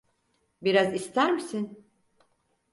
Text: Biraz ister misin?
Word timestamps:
Biraz 0.61 0.93
ister 0.93 1.31
misin? 1.33 1.85